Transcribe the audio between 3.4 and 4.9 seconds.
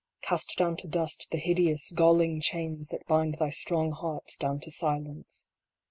strong hearts down to